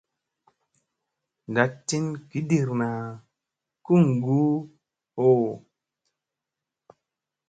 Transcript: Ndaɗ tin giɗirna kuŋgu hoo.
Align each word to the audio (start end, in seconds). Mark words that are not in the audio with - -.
Ndaɗ 1.51 1.69
tin 1.87 2.05
giɗirna 2.29 2.89
kuŋgu 3.85 4.39
hoo. 5.15 5.49